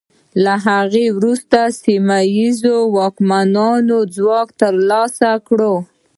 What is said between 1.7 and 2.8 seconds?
سیمه ییزو